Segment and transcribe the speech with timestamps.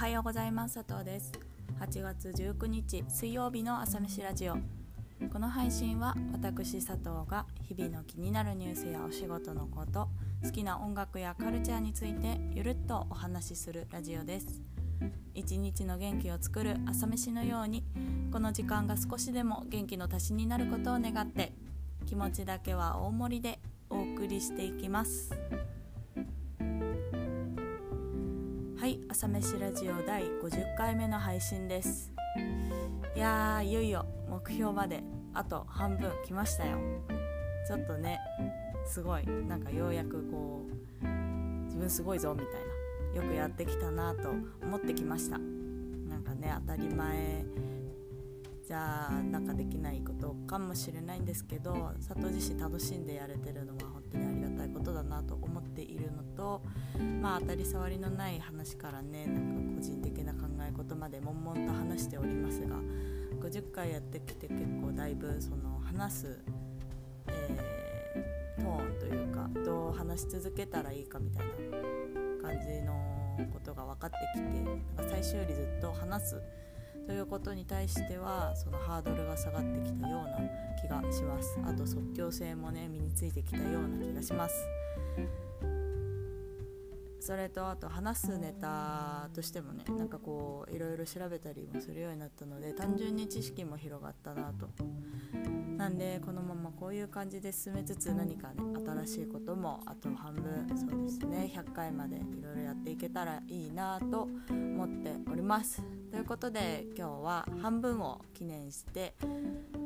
[0.00, 0.76] はようございます。
[0.76, 1.30] 佐藤です。
[1.78, 4.56] 8月19日水曜日の朝飯ラジオ。
[5.30, 10.08] この配信は私佐藤が日々の気になるニュースやお仕事のこと
[10.42, 14.62] 好きな音楽やカルチャーについてゆるっとお話しするラジオです。
[15.34, 17.84] 一日の元気を作る朝飯のように
[18.32, 21.52] この時間が少しでも元気の足しになることを願って
[22.06, 23.58] 気持ちだけは大盛りで
[23.90, 25.30] お送りしていきます。
[28.80, 32.10] はい朝飯ラジオ第50回目の配信です。
[33.14, 35.02] いやーいよいよ目標まで
[35.34, 36.78] あと半分来ましたよ。
[37.68, 38.18] ちょっとね
[38.86, 40.62] すごいなんかようやくこ
[41.02, 41.06] う
[41.66, 44.30] 自分すごいぞみたいなよくやってきたなと
[44.62, 45.36] 思ってきました。
[45.36, 47.44] なんかね当たり前。
[48.66, 54.29] じゃあなんかできないことかもしれないんですけど佐藤自身楽しんでやれてるのは本当に
[54.60, 56.62] たいことだなと思っているのと
[57.22, 62.76] まあ当たり障りのない話からねなんか個人的な考え事まで悶々と話しておりますが
[63.40, 66.44] 50回やってきて結構だいぶその話す、
[67.28, 71.52] えー、トーンというかどう話し続けたらいいかみたいな
[72.42, 72.92] 感じの
[73.52, 76.42] ことが分かってきてなんか最終よりずっと話す
[77.10, 80.38] ということに対してはそのハードルが下がってきたような
[80.80, 81.58] 気がします。
[81.66, 84.54] あと即興性もね身についてきたような気がします。
[87.18, 94.68] それとあと話すネタとしてもねなんかこういろいろ調べたりもするようになったので単純に知識も広がったなと。
[95.76, 98.62] なんでこのままこういう感じで進めつつ何かね
[99.04, 105.82] 新しいこともあと半分そうですね100回までいろいろやっていけたらいいなと思っております。
[106.10, 109.14] ということで今日は半分を記念して、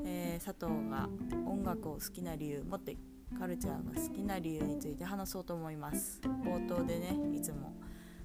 [0.06, 1.08] えー、佐藤が
[1.46, 2.92] 音楽を好きな理由もっと
[3.38, 6.20] カルチャーが好きな理由について話そうと思います。
[6.44, 7.74] 冒頭でねいつも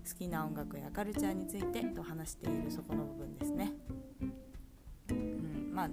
[0.08, 3.74] 好きな音楽やカルチャーについてと話しているそこの部分ですね。
[5.10, 5.90] うんまあ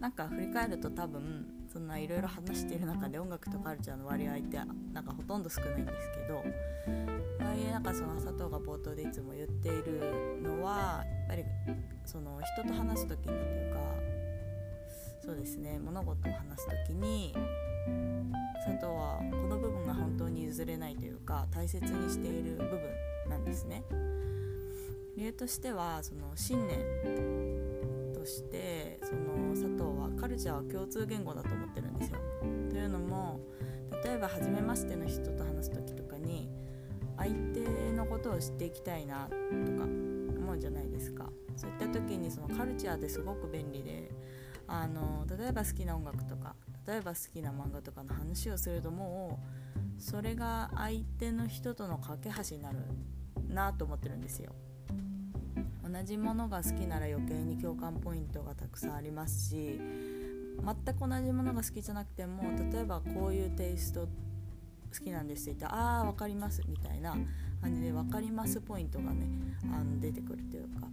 [0.00, 4.58] なんか振り返ると多分そんないろいろ話している中で音楽とカルチャーの割合って
[4.92, 6.42] なんかほとんど少ないんですけど
[7.38, 11.04] とはいえなんかその佐藤が冒頭でいつも言っているのは
[12.04, 13.80] その人と話す時にというか
[15.24, 17.34] そうですね物事を話す時に
[18.64, 22.80] 佐藤はこの部分が本当に譲れないというか大切にしている部分
[23.28, 23.82] なんですね。
[25.16, 32.18] 理由としてはその信念としてその佐藤はカルチャーは共通言語だと思ってるんですよ。
[32.70, 33.40] というのも
[34.04, 36.48] 例えば初めましての人と話す時とかに
[37.16, 39.86] 相手のことを知っていきたいなとか
[40.54, 41.30] うじゃないですか。
[41.56, 44.10] そういった時にそのカルチャーってすごく便利で
[44.66, 46.54] あの例えば好きな音楽とか
[46.86, 49.38] 例えば好きな漫画とかの話をするとも
[49.98, 52.78] うそれが相手の人との架け橋になる
[53.48, 54.52] なと思ってるんですよ
[55.86, 59.80] 同じものが好きなら余計に共感ポイントがたくさんありますし
[60.62, 62.42] 全く同じものが好きじゃなくても
[62.72, 67.16] 例えばこういうテイスト好きなんですって言ってああ分かりますみたいな
[67.64, 69.26] 感じで分かりますポイントがね
[69.72, 70.86] あの出てくるというか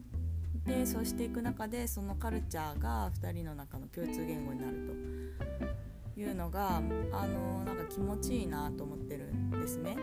[0.66, 4.78] でそうしていく中でそのカルチャーが2人の中の共通言語になる
[6.16, 6.82] というのがあ
[7.28, 9.98] のなんか気持ちいいなと思ってるんですね。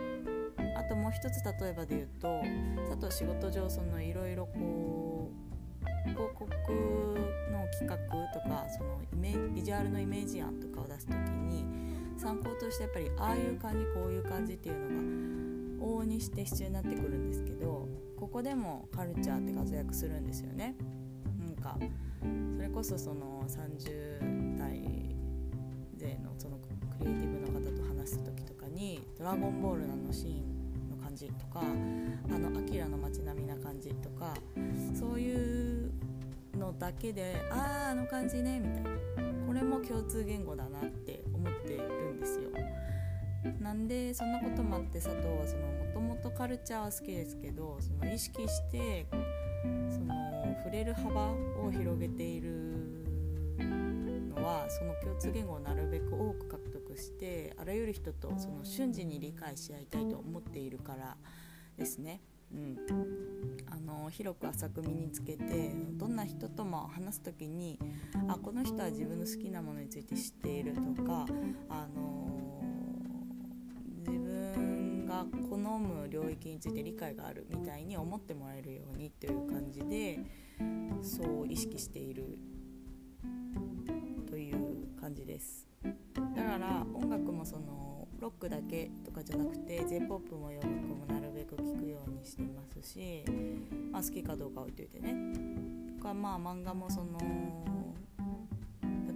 [0.76, 2.42] あともう一つ例えばで言うと
[2.90, 5.30] 佐藤仕事上そのいろいろこ
[6.06, 6.50] う広告
[7.50, 7.96] の企画
[8.32, 11.64] とかそのイメビジュアルのイメージ案とかを出す時に
[12.18, 20.76] 参考としてやっぱりああいう感じこういう感じっていうのが往々にして必要になってくるんですけどここでもカルチャーって活躍するんですよね。
[21.38, 21.78] なんか
[22.56, 24.82] それこそその30代
[25.96, 34.34] 勢のそのクリエイティブの方と話す時とかに「ドラゴンボール」のシーンの感じとかあの「アキラの街並みな感じとか
[34.98, 35.90] そういう
[36.56, 38.90] のだけで「あああの感じね」みたいな
[39.46, 41.17] これも共通言語だなって。
[43.68, 49.06] なんでそんなこともあって佐藤はそのもともとカルチャーは好きですけどその意識して
[49.90, 51.32] その触れる幅
[51.62, 52.50] を広げている
[53.58, 61.18] のはその共通言語をなるべく多く獲得してあらゆる人とその瞬時に理解し合いたいと思っているから
[61.76, 62.22] ですね。
[62.50, 62.78] うん、
[63.70, 67.78] あの広く浅く身につけてどんな人とも話す時に
[68.28, 71.26] あこの人は自分の好きなものについて知っているとか
[71.68, 72.47] あの
[75.78, 80.18] 好む領域について理解があるみたいに思ってもらえるようにという感じで
[81.00, 82.36] そう意識している
[84.28, 85.68] という感じです。
[86.34, 93.24] だから音楽もそのロックだけとかじゃなくて j p o p も洋楽もなるべく聴くようにしてますし、
[93.92, 95.14] まあ、好きかどうか置いといてね。
[95.96, 97.18] とかまあ漫画もその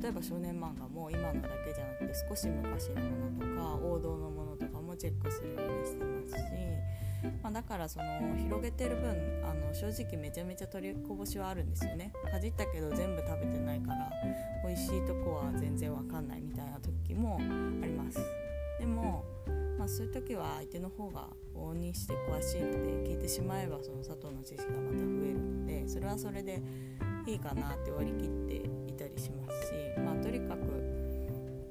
[0.00, 4.51] 例えば少年漫画も今のだけじゃなくて少し昔のものとか王道のもの
[5.02, 6.52] チェックするようにしてますし、
[7.42, 9.10] まあ、だからその広げてる分
[9.42, 12.12] あの正直めちゃめちゃ取りこぼしはあるんですよね。
[12.30, 14.12] かじったけど全部食べてないから
[14.64, 18.20] 美味しいとこは全然わかんないみたいな時もあります。
[18.78, 19.24] でも
[19.76, 21.26] まあ、そういう時は相手の方が
[21.56, 26.62] 往々にして詳しいので聞いてしまえばその佐藤の知識がまた増えるのでそれはそれで
[27.26, 31.02] いいかなって割り切っていたりしますし、まあ、とにかく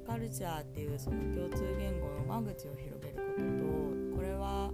[0.06, 3.01] カルチャーっていうその共通言語の間口を広
[3.32, 4.70] こととこれは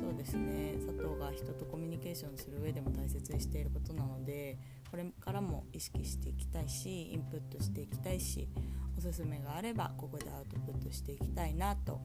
[0.00, 0.74] そうですね。
[0.74, 4.58] 佐藤が人とコミュニケーションする上でも大切にしていることなので
[4.90, 8.48] これからも意識していきたいしインプットしていきたいし
[8.96, 12.00] おすすめがあればここでアウトプットしていきたいなと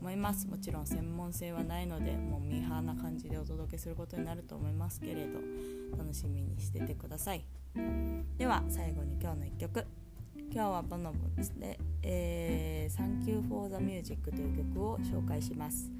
[0.00, 0.46] 思います。
[0.46, 5.38] もちろん専門性はないのでもうミーハーな感じでお届けすることになると思いますけれど
[5.98, 7.44] 楽しみにしててください。
[8.38, 9.84] では最後に今日の1曲。
[10.52, 15.90] 今日はボノボですね、えー、Thank You for the Music という曲を紹介します。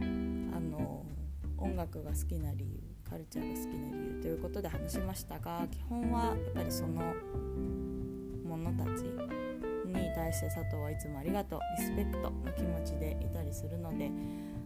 [0.00, 0.04] あ
[0.60, 1.04] の
[1.58, 7.14] 音楽が好きな理由カルチャーが好きな理由ということで話しましたが基本はやっぱりその
[8.44, 14.10] ものたちに対して佐藤はいつもありがとうリスペクトの気持ちでいたりするので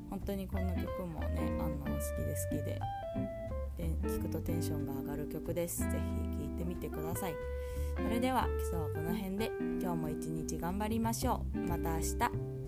[0.08, 2.80] 本当にこの曲もねあの好きで好きで
[3.76, 5.78] で聴くとテンションが上がる曲です。
[5.78, 5.94] 是非
[6.36, 7.34] 聴いてみてください。
[8.02, 9.50] それでは基礎はこの辺で。
[9.80, 11.58] 今日も一日頑張りましょう。
[11.58, 12.59] また明日。